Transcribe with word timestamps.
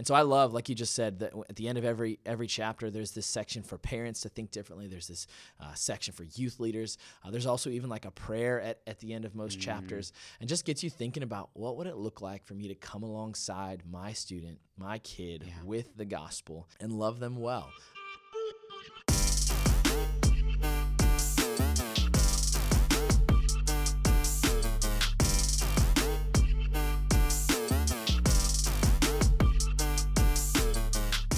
And 0.00 0.06
so 0.06 0.14
I 0.14 0.22
love, 0.22 0.54
like 0.54 0.70
you 0.70 0.74
just 0.74 0.94
said, 0.94 1.18
that 1.18 1.34
at 1.50 1.56
the 1.56 1.68
end 1.68 1.76
of 1.76 1.84
every 1.84 2.20
every 2.24 2.46
chapter, 2.46 2.90
there's 2.90 3.10
this 3.10 3.26
section 3.26 3.62
for 3.62 3.76
parents 3.76 4.22
to 4.22 4.30
think 4.30 4.50
differently. 4.50 4.86
There's 4.86 5.08
this 5.08 5.26
uh, 5.60 5.74
section 5.74 6.14
for 6.14 6.24
youth 6.24 6.58
leaders. 6.58 6.96
Uh, 7.22 7.30
there's 7.30 7.44
also 7.44 7.68
even 7.68 7.90
like 7.90 8.06
a 8.06 8.10
prayer 8.10 8.62
at, 8.62 8.80
at 8.86 8.98
the 9.00 9.12
end 9.12 9.26
of 9.26 9.34
most 9.34 9.58
mm. 9.58 9.60
chapters, 9.60 10.14
and 10.40 10.48
just 10.48 10.64
gets 10.64 10.82
you 10.82 10.88
thinking 10.88 11.22
about 11.22 11.50
what 11.52 11.76
would 11.76 11.86
it 11.86 11.98
look 11.98 12.22
like 12.22 12.46
for 12.46 12.54
me 12.54 12.68
to 12.68 12.74
come 12.74 13.02
alongside 13.02 13.82
my 13.90 14.14
student, 14.14 14.58
my 14.78 15.00
kid, 15.00 15.44
yeah. 15.46 15.52
with 15.66 15.94
the 15.98 16.06
gospel 16.06 16.66
and 16.80 16.92
love 16.94 17.20
them 17.20 17.36
well. 17.36 17.70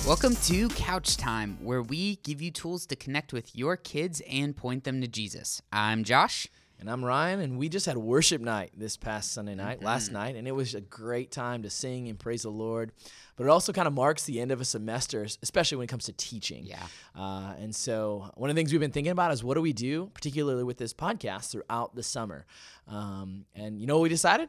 Welcome 0.04 0.34
to 0.34 0.68
Couch 0.70 1.16
Time, 1.16 1.56
where 1.62 1.80
we 1.80 2.16
give 2.16 2.42
you 2.42 2.50
tools 2.50 2.86
to 2.86 2.96
connect 2.96 3.32
with 3.32 3.54
your 3.54 3.76
kids 3.76 4.20
and 4.28 4.54
point 4.54 4.82
them 4.82 5.00
to 5.00 5.06
Jesus. 5.06 5.62
I'm 5.72 6.02
Josh. 6.02 6.48
And 6.80 6.90
I'm 6.90 7.04
Ryan, 7.04 7.38
and 7.38 7.56
we 7.56 7.68
just 7.68 7.86
had 7.86 7.96
worship 7.96 8.40
night 8.40 8.72
this 8.76 8.96
past 8.96 9.32
Sunday 9.32 9.54
night, 9.54 9.76
mm-hmm. 9.76 9.86
last 9.86 10.10
night, 10.10 10.34
and 10.34 10.48
it 10.48 10.50
was 10.50 10.74
a 10.74 10.80
great 10.80 11.30
time 11.30 11.62
to 11.62 11.70
sing 11.70 12.08
and 12.08 12.18
praise 12.18 12.42
the 12.42 12.50
Lord. 12.50 12.90
But 13.36 13.44
it 13.44 13.50
also 13.50 13.72
kind 13.72 13.86
of 13.86 13.94
marks 13.94 14.24
the 14.24 14.40
end 14.40 14.50
of 14.50 14.60
a 14.60 14.64
semester, 14.64 15.24
especially 15.40 15.76
when 15.76 15.84
it 15.84 15.90
comes 15.90 16.06
to 16.06 16.12
teaching. 16.14 16.66
Yeah. 16.66 16.82
Uh, 17.16 17.54
and 17.60 17.72
so 17.72 18.28
one 18.34 18.50
of 18.50 18.56
the 18.56 18.60
things 18.60 18.72
we've 18.72 18.80
been 18.80 18.90
thinking 18.90 19.12
about 19.12 19.30
is 19.32 19.44
what 19.44 19.54
do 19.54 19.60
we 19.60 19.72
do, 19.72 20.10
particularly 20.14 20.64
with 20.64 20.78
this 20.78 20.92
podcast, 20.92 21.52
throughout 21.52 21.94
the 21.94 22.02
summer. 22.02 22.44
Um, 22.88 23.44
and 23.54 23.80
you 23.80 23.86
know 23.86 23.98
what 23.98 24.02
we 24.02 24.08
decided? 24.08 24.48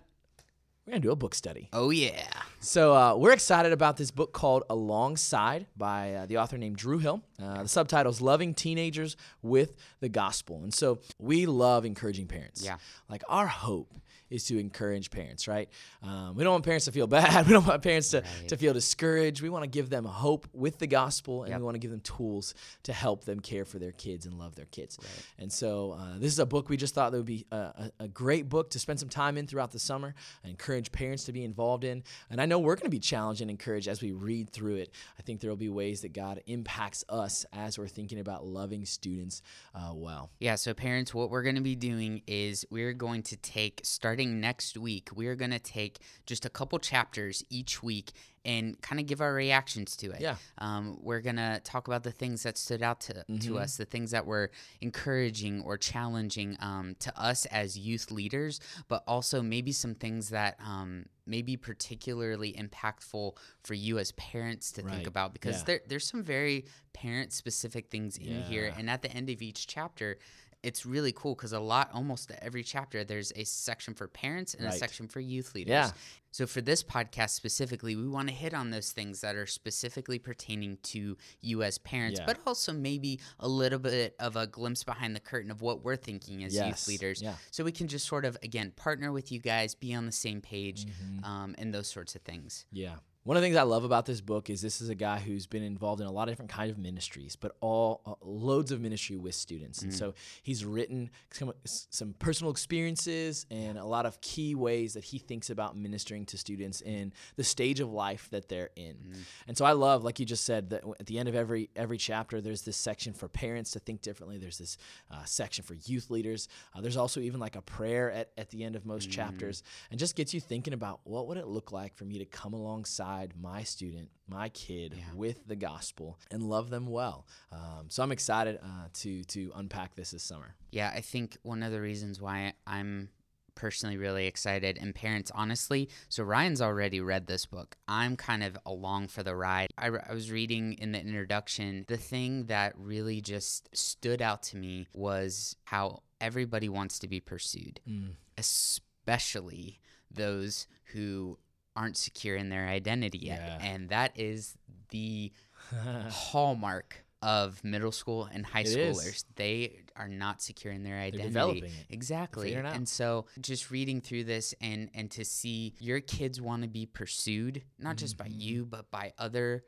We're 0.85 0.91
gonna 0.91 1.01
do 1.01 1.11
a 1.11 1.15
book 1.15 1.33
study. 1.33 1.69
Oh 1.71 1.91
yeah! 1.91 2.27
So 2.59 2.93
uh, 2.93 3.15
we're 3.15 3.31
excited 3.31 3.71
about 3.71 3.95
this 3.97 4.11
book 4.11 4.33
called 4.33 4.63
Alongside 4.69 5.65
by 5.77 6.13
uh, 6.13 6.25
the 6.25 6.37
author 6.37 6.57
named 6.57 6.75
Drew 6.75 6.97
Hill. 6.97 7.21
Uh, 7.41 7.63
the 7.63 7.69
subtitle 7.69 8.12
is 8.12 8.20
"Loving 8.21 8.53
Teenagers 8.53 9.15
with 9.41 9.75
the 10.01 10.09
Gospel," 10.09 10.62
and 10.62 10.73
so 10.73 10.99
we 11.20 11.45
love 11.45 11.85
encouraging 11.85 12.27
parents. 12.27 12.63
Yeah, 12.65 12.77
like 13.09 13.23
our 13.29 13.48
hope 13.48 13.93
is 14.34 14.45
to 14.45 14.57
encourage 14.57 15.12
parents, 15.12 15.48
right? 15.48 15.70
Um, 16.01 16.35
we 16.35 16.43
don't 16.43 16.53
want 16.53 16.65
parents 16.65 16.85
to 16.85 16.91
feel 16.91 17.07
bad. 17.07 17.45
We 17.53 17.53
don't 17.53 17.67
want 17.67 17.81
parents 17.84 18.09
to, 18.09 18.21
right. 18.21 18.48
to 18.48 18.57
feel 18.57 18.73
discouraged. 18.73 19.41
We 19.41 19.49
want 19.49 19.63
to 19.63 19.70
give 19.70 19.90
them 19.90 20.05
hope 20.05 20.48
with 20.53 20.79
the 20.79 20.87
gospel, 20.87 21.43
and 21.43 21.51
yep. 21.51 21.59
we 21.59 21.65
want 21.65 21.75
to 21.75 21.79
give 21.79 21.91
them 21.91 21.99
tools 21.99 22.55
to 22.84 22.93
help 22.93 23.25
them 23.25 23.40
care 23.40 23.65
for 23.65 23.79
their 23.79 23.91
kids 23.91 24.25
and 24.25 24.40
love 24.40 24.55
their 24.55 24.65
kids. 24.65 24.98
Right. 24.99 25.25
And 25.40 25.51
so, 25.51 25.91
uh, 25.91 26.17
this 26.17 26.31
is 26.31 26.40
a 26.40 26.45
book 26.45 26.70
we 26.70 26.77
just 26.77 26.95
thought 26.95 27.12
that 27.12 27.17
would 27.17 27.25
be 27.25 27.45
a, 27.51 27.91
a, 27.99 28.07
great 28.07 28.49
book 28.49 28.71
to 28.71 28.79
spend 28.79 28.99
some 28.99 29.09
time 29.09 29.37
in 29.37 29.45
throughout 29.45 29.71
the 29.71 29.79
summer. 29.79 30.15
I 30.43 30.49
encourage 30.49 30.91
parents 30.91 31.25
to 31.25 31.34
be 31.34 31.43
involved 31.43 31.84
in. 31.84 32.03
And 32.29 32.41
I 32.41 32.45
know 32.45 32.59
we're 32.59 32.75
going 32.75 32.85
to 32.85 32.90
be 32.90 32.99
challenged 32.99 33.41
and 33.41 33.51
encouraged 33.51 33.87
as 33.87 34.01
we 34.01 34.12
read 34.12 34.49
through 34.49 34.75
it. 34.75 34.91
I 35.20 35.21
think 35.21 35.41
there 35.41 35.49
will 35.49 35.57
be 35.57 35.70
ways 35.70 36.01
that 36.01 36.13
God 36.13 36.41
impacts 36.47 37.03
us 37.09 37.45
as 37.53 37.77
we're 37.77 37.87
thinking 37.87 38.20
about 38.20 38.45
loving 38.45 38.85
students 38.85 39.41
uh, 39.75 39.91
well. 39.93 40.31
Yeah, 40.40 40.55
so 40.55 40.73
parents, 40.73 41.13
what 41.13 41.29
we're 41.29 41.43
going 41.43 41.55
to 41.55 41.62
be 41.62 41.75
doing 41.75 42.21
is 42.27 42.65
we're 42.70 42.93
going 42.93 43.23
to 43.23 43.37
take 43.37 43.81
starting 43.84 44.23
starting 44.24 44.41
next 44.41 44.77
week, 44.77 45.10
we're 45.16 45.35
going 45.35 45.52
to 45.52 45.60
take 45.60 45.99
just 46.26 46.46
a 46.46 46.49
couple 46.49 46.79
chapters 46.79 47.43
each 47.49 47.84
week 47.84 48.12
and 48.46 48.80
kind 48.82 48.99
of 48.99 49.07
give 49.07 49.21
our 49.21 49.34
reactions 49.34 49.96
to 49.96 50.12
it. 50.12 50.20
Yeah. 50.20 50.35
Um, 50.57 50.98
we're 51.02 51.21
going 51.21 51.38
to 51.38 51.62
talk 51.63 51.88
about 51.88 52.04
the 52.04 52.12
things 52.12 52.43
that 52.43 52.57
stood 52.57 52.82
out 52.82 52.99
to, 53.02 53.13
mm-hmm. 53.13 53.38
to 53.38 53.57
us, 53.57 53.77
the 53.77 53.85
things 53.85 54.12
that 54.12 54.26
were 54.26 54.52
encouraging 54.82 55.62
or 55.62 55.77
challenging 55.77 56.57
um, 56.60 56.96
to 56.99 57.21
us 57.21 57.46
as 57.48 57.77
youth 57.77 58.12
leaders, 58.12 58.60
but 58.90 59.04
also 59.07 59.41
maybe 59.41 59.71
some 59.71 59.96
things 59.96 60.30
that 60.30 60.58
um, 60.65 61.05
may 61.26 61.41
be 61.41 61.55
particularly 61.55 62.54
impactful 62.54 63.32
for 63.63 63.74
you 63.74 63.98
as 63.98 64.12
parents 64.13 64.74
to 64.74 64.84
right. 64.84 64.96
think 64.96 65.08
about 65.08 65.31
because 65.34 65.59
yeah. 65.59 65.66
there, 65.66 65.80
there's 65.88 66.06
some 66.06 66.22
very 66.22 66.66
parent 66.91 67.31
specific 67.31 67.90
things 67.90 68.18
in 68.18 68.40
yeah. 68.40 68.44
here. 68.44 68.74
And 68.78 68.90
at 68.90 69.02
the 69.02 69.12
end 69.12 69.30
of 69.30 69.41
each 69.41 69.68
chapter, 69.68 70.18
it's 70.63 70.85
really 70.85 71.11
cool 71.11 71.35
because 71.35 71.53
a 71.53 71.59
lot, 71.59 71.89
almost 71.94 72.31
every 72.41 72.63
chapter, 72.63 73.03
there's 73.03 73.31
a 73.35 73.44
section 73.44 73.94
for 73.94 74.07
parents 74.07 74.53
and 74.53 74.66
right. 74.66 74.74
a 74.74 74.78
section 74.78 75.07
for 75.07 75.19
youth 75.19 75.53
leaders. 75.53 75.72
Yeah. 75.72 75.91
So 76.31 76.47
for 76.47 76.62
this 76.62 76.81
podcast 76.81 77.31
specifically, 77.31 77.96
we 77.96 78.07
want 78.07 78.28
to 78.29 78.34
hit 78.34 78.56
on 78.56 78.72
those 78.72 78.91
things 78.91 79.22
that 79.22 79.35
are 79.35 79.46
specifically 79.46 80.18
pertaining 80.18 80.78
to 80.84 81.16
you 81.41 81.62
as 81.62 81.78
parents, 81.78 82.19
yeah. 82.19 82.25
but 82.25 82.40
also 82.47 82.73
maybe 82.73 83.19
a 83.40 83.47
little 83.47 83.78
bit 83.78 84.16
of 84.19 84.35
a 84.35 84.47
glimpse 84.47 84.84
behind 84.84 85.16
the 85.16 85.19
curtain 85.19 85.52
of 85.52 85.62
what 85.62 85.84
we're 85.84 85.96
thinking 85.96 86.44
as 86.44 86.56
yes. 86.56 86.68
youth 86.68 86.88
leaders. 86.88 87.22
Yeah. 87.22 87.35
So 87.52 87.63
we 87.63 87.72
can 87.72 87.88
just 87.88 88.07
sort 88.07 88.25
of 88.25 88.35
again 88.41 88.72
partner 88.75 89.12
with 89.12 89.31
you 89.31 89.40
guys, 89.40 89.75
be 89.75 89.94
on 89.94 90.07
the 90.07 90.12
same 90.12 90.41
page, 90.41 90.88
mm-hmm. 90.88 91.23
um, 91.23 91.56
and 91.59 91.72
those 91.72 91.88
sorts 91.88 92.16
of 92.16 92.22
things. 92.23 92.66
Yeah. 92.72 92.96
One 93.25 93.38
of 93.38 93.41
the 93.41 93.45
things 93.45 93.56
I 93.56 93.63
love 93.63 93.85
about 93.85 94.06
this 94.06 94.19
book 94.19 94.50
is 94.50 94.61
this 94.61 94.81
is 94.81 94.89
a 94.89 94.95
guy 94.95 95.17
who's 95.17 95.47
been 95.47 95.63
involved 95.63 96.01
in 96.01 96.07
a 96.07 96.11
lot 96.11 96.23
of 96.23 96.34
different 96.34 96.51
kind 96.51 96.69
of 96.69 96.78
ministries, 96.78 97.38
but 97.38 97.56
all 97.61 98.01
uh, 98.06 98.16
loads 98.22 98.69
of 98.73 98.81
ministry 98.81 99.16
with 99.16 99.34
students. 99.34 99.79
Mm. 99.79 99.84
And 99.84 99.94
so 99.94 100.13
he's 100.41 100.66
written 100.66 101.09
some, 101.31 101.53
some, 101.63 102.16
personal 102.19 102.51
experiences 102.51 103.45
and 103.50 103.78
a 103.78 103.85
lot 103.85 104.06
of 104.06 104.19
key 104.19 104.56
ways 104.56 104.94
that 104.95 105.06
he 105.06 105.19
thinks 105.19 105.50
about 105.50 105.78
ministering 105.78 106.25
to 106.28 106.38
students 106.38 106.81
in 106.81 107.13
the 107.38 107.45
stage 107.45 107.79
of 107.79 107.94
life 107.94 108.28
that 108.31 108.50
they're 108.50 108.72
in. 108.75 108.95
Mm. 108.95 109.17
And 109.47 109.57
so 109.57 109.63
I 109.63 109.72
love, 109.72 110.03
like 110.03 110.19
you 110.19 110.25
just 110.25 110.44
said, 110.44 110.72
that 110.72 110.84
at 111.00 111.05
the 111.05 111.17
end 111.17 111.29
of 111.29 111.35
every 111.35 111.69
every 111.78 111.97
chapter, 111.97 112.41
there's 112.41 112.63
this 112.63 112.75
section 112.75 113.13
for 113.13 113.29
parents 113.29 113.72
to 113.72 113.79
think 113.79 114.01
differently. 114.01 114.38
There's 114.38 114.57
this 114.57 114.78
uh, 115.09 115.23
section 115.23 115.63
for 115.63 115.75
youth 115.85 116.09
leaders. 116.09 116.50
Uh, 116.75 116.81
there's 116.81 116.97
also 116.97 117.22
even 117.22 117.40
like 117.40 117.55
a 117.55 117.61
prayer 117.61 118.11
at, 118.11 118.31
at 118.38 118.50
the 118.50 118.66
end 118.66 118.75
of 118.75 118.85
most 118.85 119.07
mm. 119.07 119.13
chapters, 119.13 119.63
and 119.91 120.00
just 120.00 120.17
gets 120.17 120.34
you 120.34 120.41
thinking 120.41 120.73
about 120.73 121.00
what 121.05 121.28
would 121.28 121.38
it 121.38 121.47
look 121.47 121.72
like 121.72 121.95
for 121.95 122.03
me 122.03 122.19
to 122.19 122.25
come 122.25 122.53
alongside 122.53 123.12
my 123.40 123.63
student, 123.63 124.09
my 124.28 124.50
kid, 124.50 124.94
yeah. 124.96 125.03
with 125.16 125.47
the 125.47 125.56
gospel 125.56 126.19
and 126.31 126.44
love 126.44 126.69
them 126.69 126.88
well. 126.88 127.25
Um, 127.51 127.85
so 127.90 128.03
I'm 128.03 128.12
excited 128.12 128.59
uh, 128.62 128.88
to 129.01 129.24
to 129.24 129.51
unpack 129.56 129.96
this 129.96 130.12
this 130.12 130.24
summer. 130.24 130.56
Yeah, 130.72 130.91
I 130.94 131.01
think 131.01 131.38
one 131.44 131.63
of 131.63 131.72
the 131.72 131.81
reasons 131.81 132.22
why 132.22 132.53
I'm 132.66 133.09
personally 133.56 133.97
really 133.97 134.25
excited 134.25 134.78
and 134.81 134.96
parents 134.96 135.31
honestly 135.35 135.88
so 136.09 136.23
ryan's 136.23 136.59
already 136.59 137.00
read 137.00 137.28
this 137.28 137.46
book 137.46 137.75
i'm 137.88 138.16
kind 138.16 138.44
of 138.44 138.57
along 138.66 139.07
for 139.07 139.22
the 139.22 139.35
ride 139.35 139.69
I, 139.78 139.90
I, 140.09 140.12
was 140.12 140.31
reading 140.31 140.73
in 140.73 140.91
the 140.91 141.00
introduction 141.00 141.85
the 141.88 141.97
thing 141.97 142.46
that 142.46 142.73
really 142.75 143.22
just 143.22 143.69
stood 143.75 144.23
out 144.23 144.41
to 144.44 144.57
me 144.57 144.88
was 144.91 145.56
how 145.66 146.02
everybody 146.19 146.68
wants 146.68 146.97
to 147.00 147.07
be 147.07 147.19
pursued 147.19 147.79
mm. 147.88 148.16
especially 148.38 149.79
those 150.09 150.68
who 150.85 151.38
aren't 151.75 151.97
secure 151.97 152.35
in 152.35 152.50
their 152.50 152.67
identity 152.67 153.19
yet. 153.19 153.41
Yeah. 153.44 153.67
And 153.67 153.89
that 153.89 154.11
is 154.16 154.56
the 154.89 155.31
hallmark 156.09 157.03
of 157.22 157.63
middle 157.63 157.91
school 157.91 158.28
and 158.31 158.45
high 158.45 158.61
it 158.61 158.67
schoolers. 158.67 159.07
Is. 159.07 159.25
They 159.35 159.79
are 159.95 160.09
not 160.09 160.41
secure 160.41 160.73
in 160.73 160.84
their 160.84 160.97
identity. 160.97 161.63
Exactly. 161.89 162.53
And 162.53 162.88
so 162.88 163.25
just 163.39 163.72
reading 163.72 164.01
through 164.01 164.25
this 164.25 164.53
and 164.59 164.89
and 164.94 165.09
to 165.11 165.23
see 165.23 165.73
your 165.79 166.01
kids 166.01 166.41
want 166.41 166.63
to 166.63 166.67
be 166.67 166.85
pursued, 166.85 167.63
not 167.79 167.91
mm-hmm. 167.91 167.97
just 167.97 168.17
by 168.17 168.25
mm-hmm. 168.25 168.40
you, 168.40 168.66
but 168.66 168.91
by 168.91 169.13
other 169.17 169.63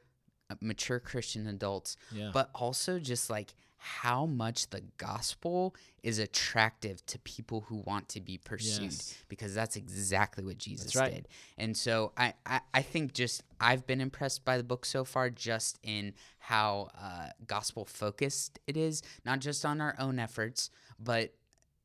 uh, 0.50 0.56
mature 0.62 1.00
Christian 1.00 1.48
adults, 1.48 1.96
yeah. 2.12 2.32
but 2.34 2.50
also 2.54 3.00
just 3.00 3.30
like 3.30 3.56
how 3.88 4.26
much 4.26 4.72
the 4.72 4.82
gospel 4.98 5.76
is 6.02 6.18
attractive 6.18 7.06
to 7.06 7.20
people 7.20 7.62
who 7.68 7.76
want 7.86 8.10
to 8.10 8.20
be 8.20 8.36
pursued 8.36 8.86
yes. 8.86 9.16
because 9.30 9.54
that's 9.54 9.76
exactly 9.76 10.44
what 10.44 10.58
Jesus 10.58 10.96
right. 10.96 11.14
did. 11.14 11.28
And 11.60 11.78
so 11.78 12.12
I, 12.18 12.34
I, 12.48 12.62
I, 12.74 12.82
think 12.82 13.14
just 13.14 13.44
I've 13.60 13.86
been 13.86 14.02
impressed 14.02 14.44
by 14.44 14.58
the 14.58 14.64
book 14.64 14.86
so 14.86 15.04
far 15.04 15.30
just 15.30 15.78
in 15.84 16.16
how 16.40 16.90
uh, 17.00 17.28
gospel 17.46 17.86
focused 17.86 18.58
it 18.66 18.76
is, 18.76 19.04
not 19.24 19.40
just 19.40 19.64
on 19.64 19.80
our 19.80 19.96
own 20.00 20.18
efforts, 20.18 20.72
but 21.00 21.36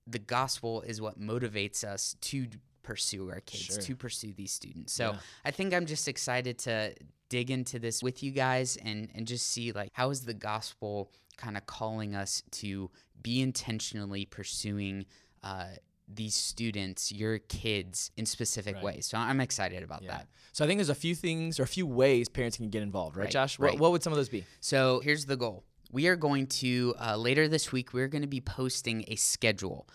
the 0.06 0.18
gospel 0.18 0.80
is 0.80 1.02
what 1.02 1.20
motivates 1.20 1.84
us 1.84 2.16
to 2.22 2.46
pursue 2.82 3.30
our 3.30 3.40
kids, 3.40 3.74
sure. 3.74 3.78
to 3.78 3.96
pursue 3.96 4.32
these 4.32 4.52
students. 4.52 4.92
So 4.92 5.12
yeah. 5.12 5.18
I 5.44 5.50
think 5.50 5.74
I'm 5.74 5.86
just 5.86 6.08
excited 6.08 6.58
to 6.60 6.94
dig 7.28 7.50
into 7.50 7.78
this 7.78 8.02
with 8.02 8.22
you 8.22 8.32
guys 8.32 8.76
and 8.84 9.08
and 9.14 9.26
just 9.26 9.46
see 9.46 9.72
like 9.72 9.90
how 9.92 10.10
is 10.10 10.22
the 10.22 10.34
gospel 10.34 11.12
kind 11.36 11.56
of 11.56 11.66
calling 11.66 12.14
us 12.14 12.42
to 12.50 12.90
be 13.22 13.40
intentionally 13.40 14.24
pursuing 14.24 15.06
uh, 15.42 15.66
these 16.12 16.34
students, 16.34 17.12
your 17.12 17.38
kids, 17.38 18.10
in 18.16 18.26
specific 18.26 18.76
right. 18.76 18.84
ways. 18.84 19.06
So 19.06 19.16
I'm 19.18 19.40
excited 19.40 19.82
about 19.82 20.02
yeah. 20.02 20.18
that. 20.18 20.26
So 20.52 20.64
I 20.64 20.68
think 20.68 20.78
there's 20.78 20.90
a 20.90 20.94
few 20.94 21.14
things 21.14 21.60
or 21.60 21.62
a 21.62 21.68
few 21.68 21.86
ways 21.86 22.28
parents 22.28 22.56
can 22.56 22.68
get 22.68 22.82
involved, 22.82 23.16
right, 23.16 23.24
right. 23.24 23.32
Josh? 23.32 23.58
Right. 23.58 23.72
What, 23.72 23.80
what, 23.80 23.92
would 23.92 24.02
some 24.02 24.12
of 24.12 24.16
those 24.16 24.28
be? 24.28 24.44
So 24.60 25.00
here's 25.00 25.24
the 25.24 25.36
goal. 25.36 25.64
We 25.92 26.08
are 26.08 26.16
going 26.16 26.46
to 26.46 26.94
uh, 27.00 27.16
later 27.16 27.48
this 27.48 27.72
week. 27.72 27.92
We're 27.92 28.08
going 28.08 28.22
to 28.22 28.28
be 28.28 28.40
posting 28.40 29.04
a 29.08 29.16
schedule 29.16 29.88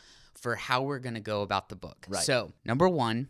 for 0.46 0.54
how 0.54 0.84
we're 0.84 1.00
going 1.00 1.16
to 1.16 1.20
go 1.20 1.42
about 1.42 1.70
the 1.70 1.76
book. 1.76 2.06
Right. 2.08 2.24
So 2.24 2.52
number 2.64 2.88
one, 2.88 3.30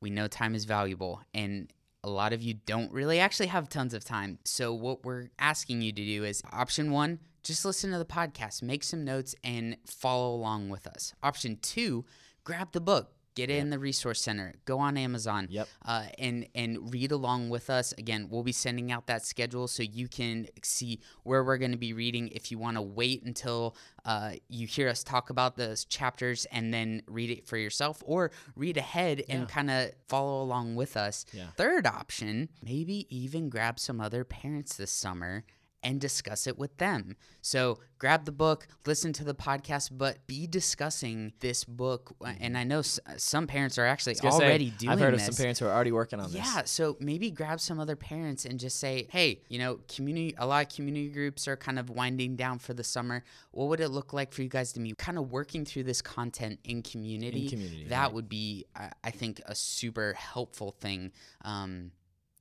we 0.00 0.10
know 0.10 0.26
time 0.26 0.56
is 0.56 0.64
valuable, 0.64 1.22
and 1.32 1.72
a 2.02 2.10
lot 2.10 2.32
of 2.32 2.42
you 2.42 2.54
don't 2.66 2.90
really 2.90 3.20
actually 3.20 3.46
have 3.46 3.68
tons 3.68 3.94
of 3.94 4.04
time. 4.04 4.40
So, 4.44 4.74
what 4.74 5.04
we're 5.04 5.28
asking 5.38 5.82
you 5.82 5.92
to 5.92 6.04
do 6.04 6.24
is 6.24 6.42
option 6.52 6.90
one, 6.90 7.20
just 7.44 7.64
listen 7.64 7.92
to 7.92 7.98
the 7.98 8.04
podcast, 8.04 8.64
make 8.64 8.82
some 8.82 9.04
notes, 9.04 9.36
and 9.44 9.76
follow 9.86 10.34
along 10.34 10.68
with 10.68 10.88
us. 10.88 11.14
Option 11.22 11.58
two, 11.62 12.04
grab 12.42 12.72
the 12.72 12.80
book. 12.80 13.12
Get 13.38 13.50
it 13.50 13.58
in 13.58 13.70
the 13.70 13.78
resource 13.78 14.20
center. 14.20 14.54
Go 14.64 14.80
on 14.80 14.96
Amazon. 14.96 15.46
Yep. 15.48 15.68
Uh, 15.84 16.06
and 16.18 16.46
and 16.56 16.92
read 16.92 17.12
along 17.12 17.50
with 17.50 17.70
us. 17.70 17.92
Again, 17.96 18.26
we'll 18.30 18.42
be 18.42 18.50
sending 18.52 18.90
out 18.90 19.06
that 19.06 19.24
schedule 19.24 19.68
so 19.68 19.84
you 19.84 20.08
can 20.08 20.48
see 20.64 20.98
where 21.22 21.44
we're 21.44 21.56
going 21.58 21.70
to 21.70 21.78
be 21.78 21.92
reading. 21.92 22.28
If 22.28 22.50
you 22.50 22.58
want 22.58 22.76
to 22.76 22.82
wait 22.82 23.22
until 23.22 23.76
uh, 24.04 24.32
you 24.48 24.66
hear 24.66 24.88
us 24.88 25.04
talk 25.04 25.30
about 25.30 25.56
those 25.56 25.84
chapters 25.84 26.46
and 26.50 26.74
then 26.74 27.02
read 27.06 27.30
it 27.30 27.46
for 27.46 27.56
yourself, 27.56 28.02
or 28.04 28.32
read 28.56 28.76
ahead 28.76 29.22
and 29.28 29.40
Yeah. 29.42 29.46
kind 29.46 29.70
of 29.70 29.92
follow 30.08 30.42
along 30.42 30.74
with 30.74 30.96
us. 30.96 31.24
Yeah. 31.32 31.46
Third 31.56 31.86
option, 31.86 32.48
maybe 32.64 33.06
even 33.14 33.50
grab 33.50 33.78
some 33.78 34.00
other 34.00 34.24
parents 34.24 34.76
this 34.76 34.90
summer 34.90 35.44
and 35.82 36.00
discuss 36.00 36.46
it 36.46 36.58
with 36.58 36.76
them. 36.78 37.16
So 37.40 37.78
grab 37.98 38.24
the 38.24 38.32
book, 38.32 38.66
listen 38.86 39.12
to 39.14 39.24
the 39.24 39.34
podcast, 39.34 39.90
but 39.92 40.26
be 40.26 40.46
discussing 40.46 41.32
this 41.40 41.64
book. 41.64 42.14
Uh, 42.20 42.26
mm-hmm. 42.26 42.36
And 42.42 42.58
I 42.58 42.64
know 42.64 42.80
s- 42.80 42.98
uh, 43.06 43.12
some 43.16 43.46
parents 43.46 43.78
are 43.78 43.86
actually 43.86 44.16
I 44.22 44.30
say, 44.30 44.44
already 44.44 44.70
doing 44.70 44.90
I've 44.90 45.00
heard 45.00 45.14
this. 45.14 45.28
of 45.28 45.34
some 45.34 45.42
parents 45.42 45.60
who 45.60 45.66
are 45.66 45.72
already 45.72 45.92
working 45.92 46.20
on 46.20 46.32
this. 46.32 46.44
Yeah, 46.44 46.64
so 46.64 46.96
maybe 47.00 47.30
grab 47.30 47.60
some 47.60 47.78
other 47.78 47.96
parents 47.96 48.44
and 48.44 48.58
just 48.58 48.78
say, 48.78 49.06
"Hey, 49.10 49.40
you 49.48 49.58
know, 49.58 49.80
community. 49.88 50.34
A 50.38 50.46
lot 50.46 50.66
of 50.66 50.74
community 50.74 51.08
groups 51.08 51.46
are 51.46 51.56
kind 51.56 51.78
of 51.78 51.90
winding 51.90 52.36
down 52.36 52.58
for 52.58 52.74
the 52.74 52.84
summer. 52.84 53.22
What 53.52 53.68
would 53.68 53.80
it 53.80 53.88
look 53.88 54.12
like 54.12 54.32
for 54.32 54.42
you 54.42 54.48
guys 54.48 54.72
to 54.72 54.80
be 54.80 54.92
kind 54.94 55.18
of 55.18 55.30
working 55.30 55.64
through 55.64 55.84
this 55.84 56.02
content 56.02 56.58
in 56.64 56.82
community? 56.82 57.44
In 57.44 57.50
community, 57.50 57.86
that 57.88 58.02
right. 58.02 58.12
would 58.12 58.28
be, 58.28 58.66
I, 58.74 58.90
I 59.04 59.10
think, 59.10 59.40
a 59.46 59.54
super 59.54 60.14
helpful 60.14 60.72
thing. 60.72 61.12
Um, 61.44 61.92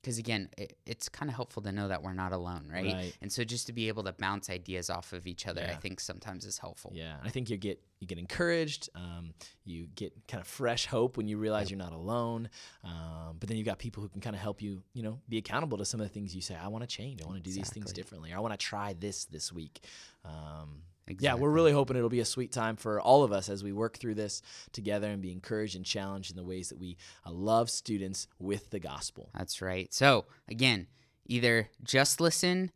because 0.01 0.17
again, 0.17 0.49
it, 0.57 0.77
it's 0.85 1.09
kind 1.09 1.29
of 1.29 1.35
helpful 1.35 1.61
to 1.63 1.71
know 1.71 1.87
that 1.87 2.01
we're 2.01 2.13
not 2.13 2.31
alone, 2.31 2.69
right? 2.71 2.93
Right. 2.93 3.17
And 3.21 3.31
so 3.31 3.43
just 3.43 3.67
to 3.67 3.73
be 3.73 3.87
able 3.87 4.03
to 4.03 4.13
bounce 4.13 4.49
ideas 4.49 4.89
off 4.89 5.13
of 5.13 5.27
each 5.27 5.47
other, 5.47 5.61
I 5.69 5.75
think 5.75 5.99
sometimes 5.99 6.45
is 6.45 6.57
helpful. 6.57 6.91
Yeah, 6.93 7.15
I 7.23 7.29
think 7.29 7.49
you 7.49 7.57
get 7.57 7.81
you 7.99 8.07
get 8.07 8.17
encouraged. 8.17 8.89
Um, 8.95 9.33
you 9.65 9.87
get 9.95 10.13
kind 10.27 10.39
of 10.39 10.47
fresh 10.47 10.85
hope 10.85 11.17
when 11.17 11.27
you 11.27 11.37
realize 11.37 11.69
you're 11.69 11.77
not 11.79 11.93
alone. 11.93 12.49
Um, 12.83 13.37
but 13.39 13.49
then 13.49 13.57
you've 13.57 13.65
got 13.65 13.79
people 13.79 14.03
who 14.03 14.09
can 14.09 14.21
kind 14.21 14.35
of 14.35 14.41
help 14.41 14.61
you, 14.61 14.83
you 14.93 15.03
know, 15.03 15.19
be 15.27 15.37
accountable 15.37 15.77
to 15.79 15.85
some 15.85 15.99
of 15.99 16.07
the 16.07 16.13
things 16.13 16.35
you 16.35 16.41
say. 16.41 16.55
I 16.55 16.67
want 16.67 16.83
to 16.83 16.87
change. 16.87 17.21
I 17.21 17.25
want 17.25 17.43
to 17.43 17.43
do 17.43 17.53
these 17.53 17.69
things 17.69 17.91
differently. 17.91 18.31
Or 18.33 18.37
I 18.37 18.39
want 18.39 18.53
to 18.53 18.57
try 18.57 18.93
this 18.97 19.25
this 19.25 19.51
week. 19.51 19.81
Um, 20.23 20.83
Yeah, 21.19 21.35
we're 21.35 21.49
really 21.49 21.71
hoping 21.71 21.97
it'll 21.97 22.09
be 22.09 22.19
a 22.19 22.25
sweet 22.25 22.51
time 22.51 22.75
for 22.75 22.99
all 22.99 23.23
of 23.23 23.31
us 23.31 23.49
as 23.49 23.63
we 23.63 23.71
work 23.71 23.97
through 23.97 24.15
this 24.15 24.41
together 24.71 25.07
and 25.07 25.21
be 25.21 25.31
encouraged 25.31 25.75
and 25.75 25.85
challenged 25.85 26.31
in 26.31 26.37
the 26.37 26.43
ways 26.43 26.69
that 26.69 26.79
we 26.79 26.97
uh, 27.25 27.31
love 27.31 27.69
students 27.69 28.27
with 28.39 28.69
the 28.69 28.79
gospel. 28.79 29.29
That's 29.33 29.61
right. 29.61 29.93
So, 29.93 30.25
again, 30.49 30.87
either 31.25 31.69
just 31.83 32.19
listen, 32.19 32.71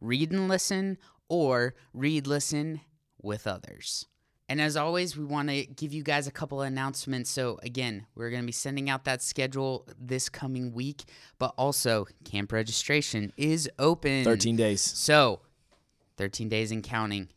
read 0.00 0.30
and 0.32 0.48
listen, 0.48 0.98
or 1.28 1.74
read, 1.92 2.26
listen 2.26 2.80
with 3.22 3.46
others. 3.46 4.06
And 4.50 4.60
as 4.60 4.76
always, 4.76 5.16
we 5.16 5.24
want 5.24 5.48
to 5.48 5.64
give 5.64 5.92
you 5.92 6.02
guys 6.02 6.26
a 6.26 6.32
couple 6.32 6.60
of 6.60 6.66
announcements. 6.66 7.30
So, 7.30 7.60
again, 7.62 8.06
we're 8.16 8.30
going 8.30 8.42
to 8.42 8.46
be 8.46 8.52
sending 8.52 8.90
out 8.90 9.04
that 9.04 9.22
schedule 9.22 9.86
this 9.96 10.28
coming 10.28 10.72
week, 10.72 11.04
but 11.38 11.54
also 11.56 12.08
camp 12.24 12.50
registration 12.50 13.32
is 13.36 13.70
open. 13.78 14.24
13 14.24 14.56
days. 14.56 14.80
So, 14.80 15.42
13 16.16 16.48
days 16.48 16.72
and 16.72 16.82
counting. 16.82 17.28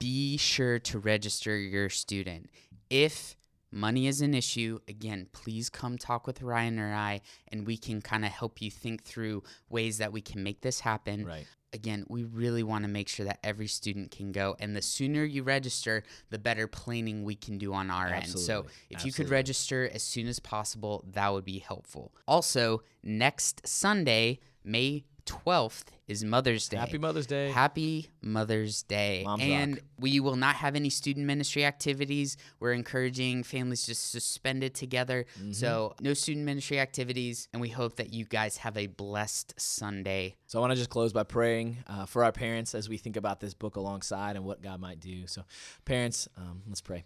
Be 0.00 0.38
sure 0.38 0.78
to 0.80 0.98
register 0.98 1.56
your 1.56 1.90
student. 1.90 2.50
If 2.88 3.36
money 3.70 4.06
is 4.06 4.22
an 4.22 4.34
issue, 4.34 4.80
again, 4.88 5.28
please 5.32 5.68
come 5.68 5.98
talk 5.98 6.26
with 6.26 6.42
Ryan 6.42 6.78
or 6.78 6.92
I, 6.92 7.20
and 7.48 7.66
we 7.66 7.76
can 7.76 8.00
kind 8.00 8.24
of 8.24 8.32
help 8.32 8.62
you 8.62 8.70
think 8.70 9.04
through 9.04 9.42
ways 9.68 9.98
that 9.98 10.12
we 10.12 10.22
can 10.22 10.42
make 10.42 10.62
this 10.62 10.80
happen. 10.80 11.26
Right. 11.26 11.46
Again, 11.72 12.04
we 12.08 12.24
really 12.24 12.64
want 12.64 12.82
to 12.84 12.90
make 12.90 13.08
sure 13.08 13.26
that 13.26 13.38
every 13.44 13.68
student 13.68 14.10
can 14.10 14.32
go, 14.32 14.56
and 14.58 14.74
the 14.74 14.82
sooner 14.82 15.22
you 15.22 15.44
register, 15.44 16.02
the 16.30 16.38
better 16.38 16.66
planning 16.66 17.22
we 17.22 17.36
can 17.36 17.58
do 17.58 17.72
on 17.74 17.90
our 17.90 18.08
end. 18.08 18.26
So, 18.26 18.64
Absolutely. 18.64 18.72
if 18.88 19.04
you 19.04 19.12
could 19.12 19.28
register 19.28 19.88
as 19.92 20.02
soon 20.02 20.26
as 20.26 20.40
possible, 20.40 21.04
that 21.12 21.32
would 21.32 21.44
be 21.44 21.58
helpful. 21.60 22.12
Also, 22.26 22.82
next 23.04 23.64
Sunday, 23.68 24.40
May 24.64 25.04
12th, 25.30 25.84
is 26.08 26.24
Mother's 26.24 26.68
Day. 26.68 26.76
Happy 26.76 26.98
Mother's 26.98 27.26
Day. 27.28 27.50
Happy 27.50 28.10
Mother's 28.20 28.82
Day. 28.82 29.22
Moms 29.24 29.42
and 29.42 29.74
rock. 29.74 29.84
we 30.00 30.18
will 30.18 30.34
not 30.34 30.56
have 30.56 30.74
any 30.74 30.90
student 30.90 31.24
ministry 31.24 31.64
activities. 31.64 32.36
We're 32.58 32.72
encouraging 32.72 33.44
families 33.44 33.84
to 33.86 33.94
suspend 33.94 34.64
it 34.64 34.74
together. 34.74 35.26
Mm-hmm. 35.38 35.52
So, 35.52 35.94
no 36.00 36.14
student 36.14 36.46
ministry 36.46 36.80
activities. 36.80 37.48
And 37.52 37.62
we 37.62 37.68
hope 37.68 37.96
that 37.96 38.12
you 38.12 38.24
guys 38.24 38.56
have 38.58 38.76
a 38.76 38.88
blessed 38.88 39.54
Sunday. 39.56 40.34
So 40.46 40.58
I 40.58 40.60
want 40.60 40.72
to 40.72 40.76
just 40.76 40.90
close 40.90 41.12
by 41.12 41.22
praying 41.22 41.76
uh, 41.86 42.06
for 42.06 42.24
our 42.24 42.32
parents 42.32 42.74
as 42.74 42.88
we 42.88 42.96
think 42.96 43.16
about 43.16 43.38
this 43.38 43.54
book 43.54 43.76
alongside 43.76 44.34
and 44.34 44.44
what 44.44 44.62
God 44.62 44.80
might 44.80 44.98
do. 44.98 45.28
So, 45.28 45.44
parents, 45.84 46.28
um, 46.36 46.62
let's 46.66 46.80
pray. 46.80 47.04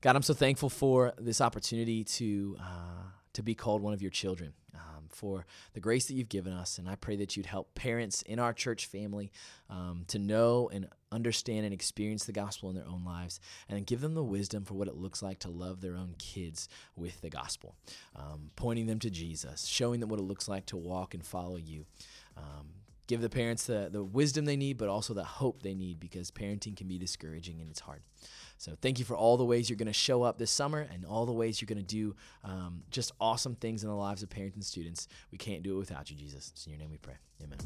God, 0.00 0.16
I'm 0.16 0.22
so 0.22 0.34
thankful 0.34 0.70
for 0.70 1.12
this 1.18 1.42
opportunity 1.42 2.04
to 2.04 2.56
uh, 2.58 3.02
to 3.36 3.42
be 3.42 3.54
called 3.54 3.82
one 3.82 3.92
of 3.92 4.00
your 4.00 4.10
children, 4.10 4.54
um, 4.74 5.04
for 5.10 5.44
the 5.74 5.80
grace 5.80 6.06
that 6.06 6.14
you've 6.14 6.30
given 6.30 6.54
us, 6.54 6.78
and 6.78 6.88
I 6.88 6.94
pray 6.94 7.16
that 7.16 7.36
you'd 7.36 7.44
help 7.44 7.74
parents 7.74 8.22
in 8.22 8.38
our 8.38 8.54
church 8.54 8.86
family 8.86 9.30
um, 9.68 10.04
to 10.08 10.18
know 10.18 10.70
and 10.72 10.88
understand 11.12 11.66
and 11.66 11.74
experience 11.74 12.24
the 12.24 12.32
gospel 12.32 12.70
in 12.70 12.76
their 12.76 12.86
own 12.86 13.04
lives, 13.04 13.38
and 13.68 13.86
give 13.86 14.00
them 14.00 14.14
the 14.14 14.24
wisdom 14.24 14.64
for 14.64 14.72
what 14.72 14.88
it 14.88 14.96
looks 14.96 15.22
like 15.22 15.38
to 15.40 15.50
love 15.50 15.82
their 15.82 15.96
own 15.96 16.14
kids 16.18 16.66
with 16.96 17.20
the 17.20 17.28
gospel, 17.28 17.74
um, 18.16 18.50
pointing 18.56 18.86
them 18.86 18.98
to 19.00 19.10
Jesus, 19.10 19.66
showing 19.66 20.00
them 20.00 20.08
what 20.08 20.18
it 20.18 20.22
looks 20.24 20.48
like 20.48 20.64
to 20.66 20.78
walk 20.78 21.12
and 21.12 21.24
follow 21.24 21.56
you. 21.56 21.84
Give 23.06 23.20
the 23.20 23.30
parents 23.30 23.66
the, 23.66 23.88
the 23.90 24.02
wisdom 24.02 24.44
they 24.44 24.56
need, 24.56 24.78
but 24.78 24.88
also 24.88 25.14
the 25.14 25.24
hope 25.24 25.62
they 25.62 25.74
need 25.74 26.00
because 26.00 26.30
parenting 26.30 26.76
can 26.76 26.88
be 26.88 26.98
discouraging 26.98 27.60
and 27.60 27.70
it's 27.70 27.80
hard. 27.80 28.02
So 28.58 28.76
thank 28.80 28.98
you 28.98 29.04
for 29.04 29.16
all 29.16 29.36
the 29.36 29.44
ways 29.44 29.68
you're 29.68 29.76
going 29.76 29.86
to 29.86 29.92
show 29.92 30.22
up 30.22 30.38
this 30.38 30.50
summer 30.50 30.86
and 30.92 31.04
all 31.04 31.26
the 31.26 31.32
ways 31.32 31.60
you're 31.60 31.66
going 31.66 31.78
to 31.78 31.82
do 31.84 32.16
um, 32.42 32.82
just 32.90 33.12
awesome 33.20 33.54
things 33.54 33.84
in 33.84 33.88
the 33.88 33.94
lives 33.94 34.22
of 34.22 34.30
parents 34.30 34.56
and 34.56 34.64
students. 34.64 35.08
We 35.30 35.38
can't 35.38 35.62
do 35.62 35.76
it 35.76 35.78
without 35.78 36.10
you, 36.10 36.16
Jesus. 36.16 36.50
It's 36.54 36.66
in 36.66 36.72
your 36.72 36.80
name 36.80 36.90
we 36.90 36.98
pray. 36.98 37.14
Amen. 37.42 37.58